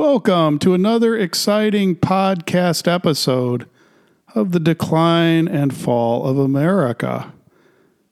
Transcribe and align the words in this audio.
Welcome 0.00 0.58
to 0.60 0.72
another 0.72 1.14
exciting 1.14 1.94
podcast 1.94 2.90
episode 2.90 3.68
of 4.34 4.52
the 4.52 4.58
decline 4.58 5.46
and 5.46 5.76
fall 5.76 6.26
of 6.26 6.38
America. 6.38 7.34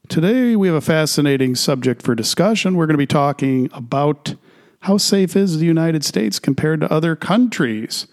Today, 0.06 0.54
we 0.54 0.69
have 0.69 0.77
a 0.77 0.82
fascinating 0.82 1.54
subject 1.54 2.03
for 2.03 2.14
discussion. 2.14 2.77
We're 2.77 2.85
going 2.85 2.93
to 2.93 2.98
be 2.98 3.06
talking 3.06 3.71
about 3.72 4.35
how 4.80 4.98
safe 4.98 5.35
is 5.35 5.59
the 5.59 5.64
United 5.64 6.04
States 6.04 6.38
compared 6.38 6.82
to 6.82 6.93
other 6.93 7.16
countries. 7.16 8.07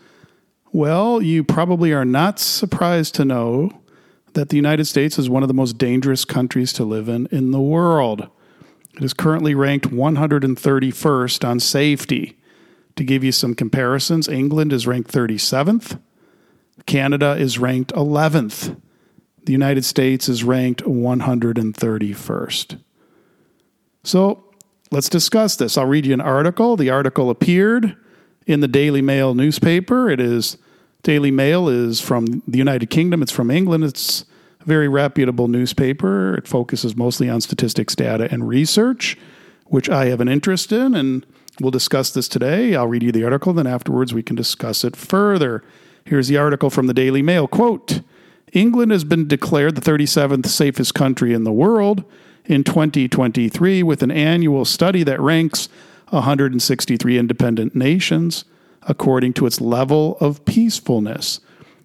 Well, 0.72 1.22
you 1.22 1.44
probably 1.44 1.92
are 1.92 2.06
not 2.06 2.40
surprised 2.40 3.14
to 3.16 3.26
know 3.26 3.82
that 4.36 4.48
the 4.48 4.56
United 4.56 4.86
States 4.86 5.20
is 5.20 5.30
one 5.30 5.44
of 5.44 5.50
the 5.50 5.54
most 5.54 5.78
dangerous 5.78 6.24
countries 6.24 6.72
to 6.72 6.86
live 6.86 7.10
in 7.10 7.26
in 7.26 7.52
the 7.52 7.60
world. 7.60 8.30
It 8.94 9.04
is 9.04 9.14
currently 9.14 9.54
ranked 9.54 9.90
131st 9.90 11.46
on 11.46 11.60
safety. 11.60 12.38
To 12.96 13.04
give 13.04 13.24
you 13.24 13.32
some 13.32 13.56
comparisons, 13.56 14.28
England 14.28 14.72
is 14.72 14.88
ranked 14.88 15.12
37th, 15.12 16.00
Canada 16.86 17.36
is 17.38 17.60
ranked 17.60 17.94
11th, 17.94 18.80
the 19.44 19.52
United 19.52 19.86
States 19.86 20.30
is 20.30 20.44
ranked 20.44 20.84
131st. 20.84 22.80
So 24.04 24.44
let's 24.92 25.10
discuss 25.10 25.56
this. 25.56 25.78
I'll 25.78 25.86
read 25.86 26.06
you 26.06 26.14
an 26.14 26.22
article. 26.22 26.76
The 26.76 26.90
article 26.90 27.30
appeared 27.30 27.96
in 28.48 28.60
the 28.62 28.68
Daily 28.68 29.02
Mail 29.02 29.36
newspaper. 29.36 30.10
It 30.10 30.20
is 30.20 30.58
Daily 31.04 31.32
Mail 31.32 31.70
is 31.70 32.02
from 32.02 32.42
the 32.48 32.58
United 32.58 32.90
Kingdom. 32.90 33.22
It's 33.22 33.32
from 33.32 33.52
England. 33.52 33.84
It's 33.84 34.26
a 34.62 34.66
very 34.66 34.88
reputable 34.88 35.48
newspaper. 35.48 36.36
It 36.36 36.48
focuses 36.48 36.96
mostly 36.96 37.30
on 37.30 37.42
statistics, 37.42 37.96
data, 37.96 38.28
and 38.32 38.48
research, 38.48 39.18
which 39.66 39.90
I 39.90 40.06
have 40.06 40.22
an 40.22 40.28
interest 40.28 40.72
in. 40.72 40.96
And 40.96 41.26
we'll 41.60 41.72
discuss 41.72 42.12
this 42.12 42.28
today. 42.28 42.76
I'll 42.76 42.88
read 42.88 43.04
you 43.04 43.12
the 43.12 43.24
article, 43.24 43.54
then 43.54 43.68
afterwards 43.68 44.14
we 44.14 44.24
can 44.24 44.36
discuss 44.36 44.84
it 44.84 44.96
further. 44.96 45.64
Here's 46.04 46.28
the 46.28 46.38
article 46.38 46.70
from 46.70 46.88
the 46.88 46.94
Daily 46.94 47.22
Mail. 47.22 47.48
Quote 47.48 48.02
England 48.54 48.92
has 48.92 49.04
been 49.04 49.28
declared 49.28 49.76
the 49.76 49.82
37th 49.82 50.46
safest 50.46 50.94
country 50.94 51.34
in 51.34 51.44
the 51.44 51.52
world 51.52 52.04
in 52.46 52.64
2023 52.64 53.84
with 53.84 54.02
an 54.02 54.12
annual 54.12 54.64
study 54.66 55.04
that 55.04 55.20
ranks 55.20 55.68
163 56.10 57.18
independent 57.18 57.76
nations 57.76 58.46
according 58.84 59.34
to 59.34 59.46
its 59.46 59.60
level 59.60 60.18
of 60.20 60.46
peacefulness. 60.46 61.40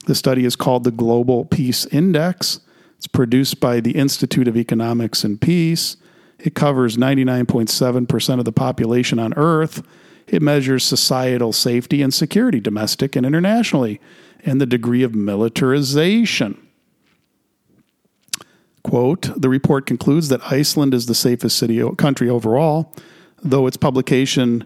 The 0.06 0.14
study 0.14 0.44
is 0.44 0.56
called 0.56 0.84
the 0.84 0.90
Global 0.90 1.44
Peace 1.44 1.86
Index. 1.86 2.60
It's 2.98 3.06
produced 3.06 3.60
by 3.60 3.80
the 3.80 3.92
Institute 3.92 4.46
of 4.46 4.56
Economics 4.56 5.24
and 5.24 5.40
Peace. 5.40 5.96
It 6.42 6.54
covers 6.54 6.96
99.7% 6.96 8.38
of 8.38 8.44
the 8.44 8.52
population 8.52 9.18
on 9.18 9.34
Earth. 9.34 9.82
It 10.26 10.42
measures 10.42 10.84
societal 10.84 11.52
safety 11.52 12.02
and 12.02 12.14
security, 12.14 12.60
domestic 12.60 13.16
and 13.16 13.26
internationally, 13.26 14.00
and 14.44 14.60
the 14.60 14.66
degree 14.66 15.02
of 15.02 15.14
militarization. 15.14 16.66
Quote 18.82 19.30
The 19.36 19.48
report 19.48 19.86
concludes 19.86 20.28
that 20.28 20.40
Iceland 20.50 20.94
is 20.94 21.06
the 21.06 21.14
safest 21.14 21.58
city 21.58 21.82
country 21.96 22.28
overall, 22.28 22.94
though 23.42 23.66
its 23.66 23.76
publication 23.76 24.64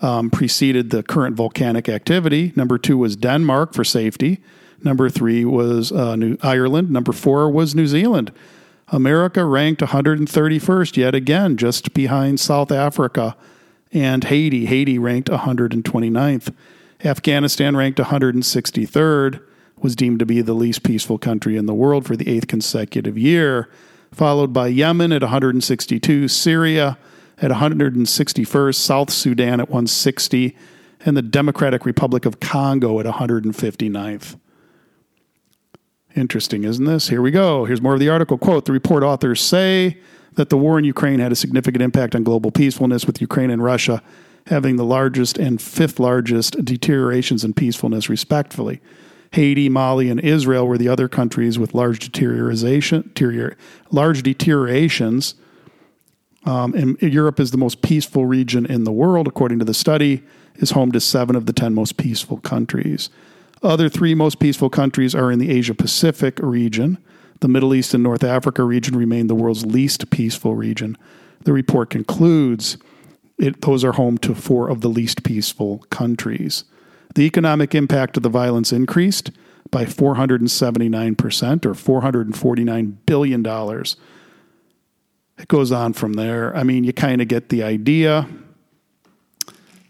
um, 0.00 0.30
preceded 0.30 0.90
the 0.90 1.02
current 1.02 1.36
volcanic 1.36 1.88
activity. 1.88 2.52
Number 2.54 2.78
two 2.78 2.98
was 2.98 3.16
Denmark 3.16 3.74
for 3.74 3.82
safety. 3.82 4.40
Number 4.82 5.10
three 5.10 5.44
was 5.44 5.90
uh, 5.90 6.14
New 6.14 6.36
Ireland. 6.40 6.90
Number 6.90 7.12
four 7.12 7.50
was 7.50 7.74
New 7.74 7.86
Zealand. 7.86 8.30
America 8.90 9.44
ranked 9.44 9.82
131st 9.82 10.96
yet 10.96 11.14
again, 11.14 11.56
just 11.56 11.92
behind 11.92 12.40
South 12.40 12.72
Africa 12.72 13.36
and 13.92 14.24
Haiti. 14.24 14.66
Haiti 14.66 14.98
ranked 14.98 15.28
129th. 15.28 16.54
Afghanistan 17.04 17.76
ranked 17.76 17.98
163rd, 17.98 19.40
was 19.76 19.94
deemed 19.94 20.18
to 20.18 20.26
be 20.26 20.40
the 20.40 20.54
least 20.54 20.82
peaceful 20.82 21.18
country 21.18 21.56
in 21.56 21.66
the 21.66 21.74
world 21.74 22.06
for 22.06 22.16
the 22.16 22.28
eighth 22.28 22.48
consecutive 22.48 23.16
year, 23.16 23.68
followed 24.10 24.52
by 24.52 24.66
Yemen 24.66 25.12
at 25.12 25.22
162, 25.22 26.26
Syria 26.26 26.98
at 27.40 27.50
161st, 27.50 28.74
South 28.74 29.10
Sudan 29.10 29.60
at 29.60 29.68
160, 29.68 30.56
and 31.04 31.16
the 31.16 31.22
Democratic 31.22 31.86
Republic 31.86 32.24
of 32.24 32.40
Congo 32.40 32.98
at 32.98 33.06
159th. 33.06 34.36
Interesting, 36.18 36.64
isn't 36.64 36.84
this? 36.84 37.08
Here 37.08 37.22
we 37.22 37.30
go. 37.30 37.64
Here's 37.64 37.80
more 37.80 37.94
of 37.94 38.00
the 38.00 38.08
article. 38.08 38.38
Quote 38.38 38.64
The 38.64 38.72
report 38.72 39.02
authors 39.02 39.40
say 39.40 39.98
that 40.34 40.50
the 40.50 40.58
war 40.58 40.78
in 40.78 40.84
Ukraine 40.84 41.20
had 41.20 41.32
a 41.32 41.36
significant 41.36 41.82
impact 41.82 42.14
on 42.14 42.24
global 42.24 42.50
peacefulness, 42.50 43.06
with 43.06 43.20
Ukraine 43.20 43.50
and 43.50 43.62
Russia 43.62 44.02
having 44.46 44.76
the 44.76 44.84
largest 44.84 45.38
and 45.38 45.60
fifth 45.60 46.00
largest 46.00 46.64
deteriorations 46.64 47.44
in 47.44 47.52
peacefulness, 47.52 48.08
respectively. 48.08 48.80
Haiti, 49.32 49.68
Mali, 49.68 50.08
and 50.08 50.18
Israel 50.20 50.66
were 50.66 50.78
the 50.78 50.88
other 50.88 51.06
countries 51.06 51.58
with 51.58 51.74
large 51.74 51.98
deterioration, 51.98 53.12
large 53.90 54.22
deteriorations 54.22 55.34
um, 56.48 56.72
and 56.74 57.00
Europe 57.02 57.40
is 57.40 57.50
the 57.50 57.58
most 57.58 57.82
peaceful 57.82 58.24
region 58.24 58.64
in 58.64 58.84
the 58.84 58.92
world, 58.92 59.26
according 59.26 59.58
to 59.58 59.66
the 59.66 59.74
study, 59.74 60.22
is 60.56 60.70
home 60.70 60.92
to 60.92 61.00
seven 61.00 61.36
of 61.36 61.44
the 61.44 61.52
10 61.52 61.74
most 61.74 61.98
peaceful 61.98 62.38
countries. 62.38 63.10
Other 63.62 63.88
three 63.88 64.14
most 64.14 64.38
peaceful 64.38 64.70
countries 64.70 65.14
are 65.14 65.32
in 65.32 65.38
the 65.38 65.50
Asia 65.50 65.74
Pacific 65.74 66.38
region. 66.40 66.98
The 67.40 67.48
Middle 67.48 67.74
East 67.74 67.94
and 67.94 68.02
North 68.02 68.24
Africa 68.24 68.62
region 68.62 68.96
remain 68.96 69.26
the 69.26 69.34
world's 69.34 69.66
least 69.66 70.10
peaceful 70.10 70.54
region. 70.54 70.96
The 71.44 71.52
report 71.52 71.90
concludes 71.90 72.78
it, 73.38 73.60
those 73.62 73.84
are 73.84 73.92
home 73.92 74.18
to 74.18 74.34
four 74.34 74.68
of 74.68 74.80
the 74.80 74.88
least 74.88 75.22
peaceful 75.22 75.78
countries. 75.90 76.64
The 77.14 77.22
economic 77.22 77.74
impact 77.74 78.16
of 78.16 78.22
the 78.22 78.28
violence 78.28 78.72
increased 78.72 79.30
by 79.70 79.84
479% 79.84 81.64
or 81.64 81.74
$449 81.74 82.96
billion 83.06 83.42
it 85.38 85.48
goes 85.48 85.70
on 85.70 85.92
from 85.92 86.14
there. 86.14 86.54
I 86.56 86.64
mean, 86.64 86.84
you 86.84 86.92
kind 86.92 87.22
of 87.22 87.28
get 87.28 87.48
the 87.48 87.62
idea. 87.62 88.28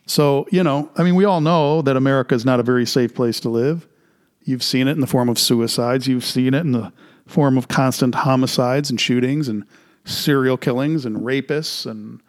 So, 0.08 0.48
you 0.50 0.64
know, 0.64 0.90
I 0.96 1.02
mean, 1.02 1.16
we 1.16 1.26
all 1.26 1.42
know 1.42 1.82
that 1.82 1.94
America 1.96 2.34
is 2.34 2.46
not 2.46 2.60
a 2.60 2.62
very 2.62 2.86
safe 2.86 3.14
place 3.14 3.38
to 3.40 3.50
live. 3.50 3.86
You've 4.42 4.62
seen 4.62 4.88
it 4.88 4.92
in 4.92 5.00
the 5.00 5.06
form 5.06 5.28
of 5.28 5.38
suicides, 5.38 6.08
you've 6.08 6.24
seen 6.24 6.54
it 6.54 6.60
in 6.60 6.72
the 6.72 6.92
form 7.26 7.58
of 7.58 7.68
constant 7.68 8.14
homicides 8.14 8.88
and 8.88 8.98
shootings 8.98 9.48
and 9.48 9.64
serial 10.06 10.56
killings 10.56 11.04
and 11.04 11.18
rapists 11.18 11.84
and 11.84 12.22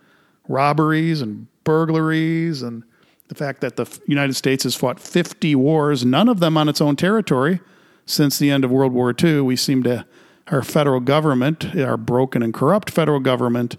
robberies 0.49 1.21
and 1.21 1.47
burglaries 1.63 2.61
and 2.61 2.83
the 3.29 3.35
fact 3.35 3.61
that 3.61 3.77
the 3.77 3.87
United 4.07 4.33
States 4.33 4.63
has 4.63 4.75
fought 4.75 4.99
50 4.99 5.55
wars, 5.55 6.03
none 6.03 6.27
of 6.27 6.41
them 6.41 6.57
on 6.57 6.67
its 6.67 6.81
own 6.81 6.97
territory 6.97 7.61
since 8.05 8.37
the 8.37 8.51
end 8.51 8.65
of 8.65 8.71
World 8.71 8.91
War 8.91 9.15
II. 9.17 9.41
We 9.41 9.55
seem 9.55 9.83
to 9.83 10.05
our 10.47 10.63
federal 10.63 10.99
government, 10.99 11.73
our 11.77 11.95
broken 11.95 12.43
and 12.43 12.53
corrupt 12.53 12.89
federal 12.89 13.21
government, 13.21 13.77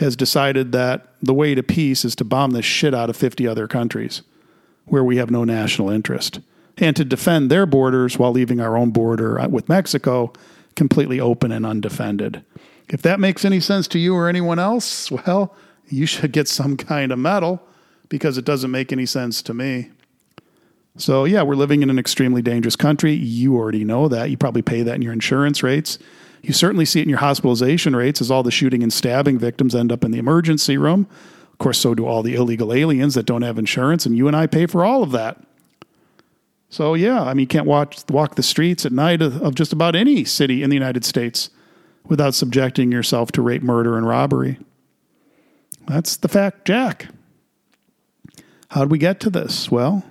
has 0.00 0.16
decided 0.16 0.72
that 0.72 1.08
the 1.22 1.34
way 1.34 1.54
to 1.54 1.62
peace 1.62 2.04
is 2.04 2.14
to 2.16 2.24
bomb 2.24 2.52
the 2.52 2.62
shit 2.62 2.94
out 2.94 3.10
of 3.10 3.16
50 3.16 3.46
other 3.46 3.66
countries 3.66 4.22
where 4.86 5.04
we 5.04 5.16
have 5.16 5.30
no 5.30 5.44
national 5.44 5.90
interest 5.90 6.40
and 6.78 6.96
to 6.96 7.04
defend 7.04 7.50
their 7.50 7.66
borders 7.66 8.18
while 8.18 8.32
leaving 8.32 8.60
our 8.60 8.76
own 8.76 8.90
border 8.90 9.38
uh, 9.38 9.48
with 9.48 9.68
Mexico 9.68 10.32
completely 10.76 11.20
open 11.20 11.52
and 11.52 11.66
undefended. 11.66 12.44
If 12.88 13.02
that 13.02 13.20
makes 13.20 13.44
any 13.44 13.60
sense 13.60 13.88
to 13.88 13.98
you 13.98 14.14
or 14.14 14.28
anyone 14.28 14.58
else, 14.58 15.10
well, 15.10 15.54
you 15.88 16.06
should 16.06 16.32
get 16.32 16.48
some 16.48 16.76
kind 16.76 17.12
of 17.12 17.18
medal 17.18 17.60
because 18.08 18.38
it 18.38 18.44
doesn't 18.44 18.70
make 18.70 18.92
any 18.92 19.06
sense 19.06 19.42
to 19.42 19.54
me. 19.54 19.90
So, 20.96 21.24
yeah, 21.24 21.42
we're 21.42 21.54
living 21.54 21.82
in 21.82 21.90
an 21.90 21.98
extremely 21.98 22.42
dangerous 22.42 22.74
country. 22.74 23.12
You 23.12 23.56
already 23.56 23.84
know 23.84 24.08
that. 24.08 24.30
You 24.30 24.36
probably 24.36 24.62
pay 24.62 24.82
that 24.82 24.96
in 24.96 25.02
your 25.02 25.12
insurance 25.12 25.62
rates. 25.62 25.98
You 26.42 26.52
certainly 26.52 26.84
see 26.84 27.00
it 27.00 27.04
in 27.04 27.08
your 27.08 27.18
hospitalization 27.18 27.96
rates 27.96 28.20
as 28.20 28.30
all 28.30 28.42
the 28.42 28.50
shooting 28.50 28.82
and 28.82 28.92
stabbing 28.92 29.38
victims 29.38 29.74
end 29.74 29.92
up 29.92 30.04
in 30.04 30.10
the 30.10 30.18
emergency 30.18 30.76
room. 30.76 31.06
Of 31.52 31.58
course, 31.58 31.78
so 31.78 31.94
do 31.94 32.06
all 32.06 32.22
the 32.22 32.34
illegal 32.34 32.72
aliens 32.72 33.14
that 33.14 33.26
don't 33.26 33.42
have 33.42 33.58
insurance, 33.58 34.06
and 34.06 34.16
you 34.16 34.28
and 34.28 34.36
I 34.36 34.46
pay 34.46 34.66
for 34.66 34.84
all 34.84 35.02
of 35.02 35.10
that. 35.10 35.42
So, 36.70 36.94
yeah, 36.94 37.22
I 37.22 37.34
mean, 37.34 37.40
you 37.40 37.46
can't 37.46 37.66
watch, 37.66 38.02
walk 38.08 38.34
the 38.34 38.42
streets 38.42 38.86
at 38.86 38.92
night 38.92 39.22
of, 39.22 39.42
of 39.42 39.54
just 39.54 39.72
about 39.72 39.96
any 39.96 40.24
city 40.24 40.62
in 40.62 40.70
the 40.70 40.76
United 40.76 41.04
States 41.04 41.50
without 42.04 42.34
subjecting 42.34 42.92
yourself 42.92 43.32
to 43.32 43.42
rape, 43.42 43.62
murder, 43.62 43.96
and 43.96 44.06
robbery. 44.06 44.58
That's 45.86 46.16
the 46.16 46.28
fact, 46.28 46.66
Jack. 46.66 47.08
How'd 48.68 48.90
we 48.90 48.98
get 48.98 49.18
to 49.20 49.30
this? 49.30 49.70
Well, 49.70 50.04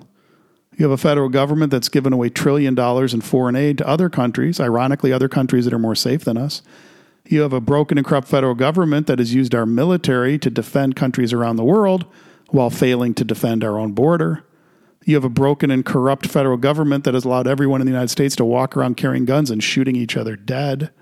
you 0.78 0.84
have 0.84 0.92
a 0.92 0.96
federal 0.96 1.28
government 1.28 1.72
that's 1.72 1.88
given 1.88 2.12
away 2.12 2.28
trillion 2.28 2.76
dollars 2.76 3.12
in 3.12 3.20
foreign 3.20 3.56
aid 3.56 3.78
to 3.78 3.86
other 3.86 4.08
countries, 4.08 4.60
ironically, 4.60 5.12
other 5.12 5.28
countries 5.28 5.64
that 5.64 5.74
are 5.74 5.78
more 5.78 5.96
safe 5.96 6.24
than 6.24 6.36
us. 6.36 6.62
You 7.26 7.40
have 7.40 7.52
a 7.52 7.60
broken 7.60 7.98
and 7.98 8.06
corrupt 8.06 8.28
federal 8.28 8.54
government 8.54 9.08
that 9.08 9.18
has 9.18 9.34
used 9.34 9.56
our 9.56 9.66
military 9.66 10.38
to 10.38 10.48
defend 10.48 10.94
countries 10.94 11.32
around 11.32 11.56
the 11.56 11.64
world 11.64 12.06
while 12.50 12.70
failing 12.70 13.12
to 13.14 13.24
defend 13.24 13.64
our 13.64 13.76
own 13.76 13.90
border. 13.90 14.44
You 15.04 15.16
have 15.16 15.24
a 15.24 15.28
broken 15.28 15.72
and 15.72 15.84
corrupt 15.84 16.26
federal 16.26 16.56
government 16.56 17.02
that 17.04 17.14
has 17.14 17.24
allowed 17.24 17.48
everyone 17.48 17.80
in 17.80 17.86
the 17.86 17.92
United 17.92 18.10
States 18.10 18.36
to 18.36 18.44
walk 18.44 18.76
around 18.76 18.96
carrying 18.96 19.24
guns 19.24 19.50
and 19.50 19.62
shooting 19.62 19.96
each 19.96 20.16
other 20.16 20.36
dead. 20.36 20.92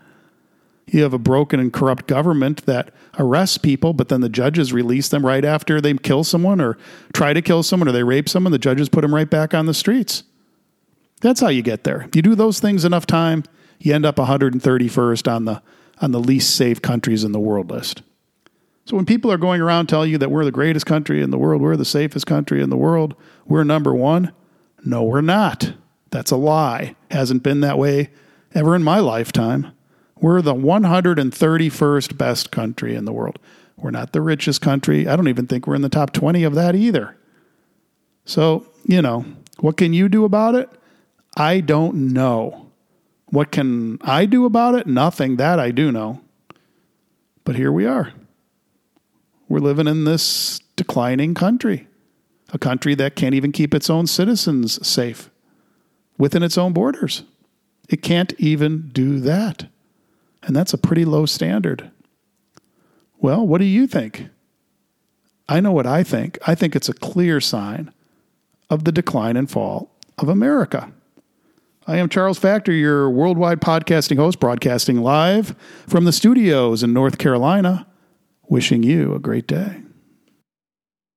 You 0.86 1.02
have 1.02 1.12
a 1.12 1.18
broken 1.18 1.58
and 1.58 1.72
corrupt 1.72 2.06
government 2.06 2.64
that 2.66 2.92
arrests 3.18 3.58
people, 3.58 3.92
but 3.92 4.08
then 4.08 4.20
the 4.20 4.28
judges 4.28 4.72
release 4.72 5.08
them 5.08 5.26
right 5.26 5.44
after 5.44 5.80
they 5.80 5.94
kill 5.94 6.22
someone 6.22 6.60
or 6.60 6.78
try 7.12 7.32
to 7.32 7.42
kill 7.42 7.62
someone 7.62 7.88
or 7.88 7.92
they 7.92 8.04
rape 8.04 8.28
someone. 8.28 8.52
The 8.52 8.58
judges 8.58 8.88
put 8.88 9.00
them 9.00 9.14
right 9.14 9.28
back 9.28 9.52
on 9.52 9.66
the 9.66 9.74
streets. 9.74 10.22
That's 11.20 11.40
how 11.40 11.48
you 11.48 11.62
get 11.62 11.84
there. 11.84 12.08
You 12.14 12.22
do 12.22 12.34
those 12.34 12.60
things 12.60 12.84
enough 12.84 13.06
time, 13.06 13.42
you 13.80 13.94
end 13.94 14.06
up 14.06 14.16
131st 14.16 15.32
on 15.32 15.44
the 15.44 15.62
on 16.00 16.12
the 16.12 16.20
least 16.20 16.54
safe 16.54 16.82
countries 16.82 17.24
in 17.24 17.32
the 17.32 17.40
world 17.40 17.70
list. 17.70 18.02
So 18.84 18.96
when 18.96 19.06
people 19.06 19.32
are 19.32 19.38
going 19.38 19.60
around 19.60 19.86
telling 19.86 20.10
you 20.10 20.18
that 20.18 20.30
we're 20.30 20.44
the 20.44 20.52
greatest 20.52 20.86
country 20.86 21.22
in 21.22 21.30
the 21.30 21.38
world, 21.38 21.62
we're 21.62 21.76
the 21.76 21.84
safest 21.84 22.26
country 22.26 22.62
in 22.62 22.70
the 22.70 22.76
world, 22.76 23.14
we're 23.46 23.64
number 23.64 23.94
1, 23.94 24.30
no 24.84 25.02
we're 25.02 25.22
not. 25.22 25.72
That's 26.10 26.30
a 26.30 26.36
lie. 26.36 26.94
Hasn't 27.10 27.42
been 27.42 27.60
that 27.60 27.78
way 27.78 28.10
ever 28.54 28.76
in 28.76 28.82
my 28.82 29.00
lifetime. 29.00 29.72
We're 30.20 30.42
the 30.42 30.54
131st 30.54 32.16
best 32.16 32.50
country 32.50 32.94
in 32.94 33.04
the 33.04 33.12
world. 33.12 33.38
We're 33.76 33.90
not 33.90 34.12
the 34.12 34.22
richest 34.22 34.62
country. 34.62 35.06
I 35.06 35.16
don't 35.16 35.28
even 35.28 35.46
think 35.46 35.66
we're 35.66 35.74
in 35.74 35.82
the 35.82 35.88
top 35.88 36.12
20 36.12 36.44
of 36.44 36.54
that 36.54 36.74
either. 36.74 37.16
So, 38.24 38.66
you 38.84 39.02
know, 39.02 39.24
what 39.60 39.76
can 39.76 39.92
you 39.92 40.08
do 40.08 40.24
about 40.24 40.54
it? 40.54 40.70
I 41.36 41.60
don't 41.60 42.12
know. 42.12 42.70
What 43.26 43.52
can 43.52 43.98
I 44.02 44.24
do 44.24 44.46
about 44.46 44.74
it? 44.74 44.86
Nothing. 44.86 45.36
That 45.36 45.60
I 45.60 45.70
do 45.70 45.92
know. 45.92 46.20
But 47.44 47.56
here 47.56 47.70
we 47.70 47.86
are. 47.86 48.12
We're 49.48 49.58
living 49.60 49.86
in 49.86 50.04
this 50.04 50.60
declining 50.74 51.34
country, 51.34 51.86
a 52.52 52.58
country 52.58 52.94
that 52.96 53.14
can't 53.14 53.34
even 53.34 53.52
keep 53.52 53.74
its 53.74 53.88
own 53.90 54.06
citizens 54.06 54.84
safe 54.86 55.30
within 56.18 56.42
its 56.42 56.58
own 56.58 56.72
borders. 56.72 57.22
It 57.88 58.02
can't 58.02 58.32
even 58.38 58.90
do 58.92 59.20
that. 59.20 59.66
And 60.46 60.54
that's 60.54 60.72
a 60.72 60.78
pretty 60.78 61.04
low 61.04 61.26
standard. 61.26 61.90
Well, 63.18 63.46
what 63.46 63.58
do 63.58 63.64
you 63.64 63.86
think? 63.86 64.28
I 65.48 65.60
know 65.60 65.72
what 65.72 65.86
I 65.86 66.02
think. 66.02 66.38
I 66.46 66.54
think 66.54 66.74
it's 66.74 66.88
a 66.88 66.94
clear 66.94 67.40
sign 67.40 67.92
of 68.70 68.84
the 68.84 68.92
decline 68.92 69.36
and 69.36 69.50
fall 69.50 69.90
of 70.18 70.28
America. 70.28 70.92
I 71.86 71.98
am 71.98 72.08
Charles 72.08 72.38
Factor, 72.38 72.72
your 72.72 73.10
worldwide 73.10 73.60
podcasting 73.60 74.16
host, 74.16 74.40
broadcasting 74.40 75.02
live 75.02 75.54
from 75.86 76.04
the 76.04 76.12
studios 76.12 76.82
in 76.82 76.92
North 76.92 77.18
Carolina, 77.18 77.86
wishing 78.48 78.82
you 78.82 79.14
a 79.14 79.20
great 79.20 79.46
day. 79.46 79.82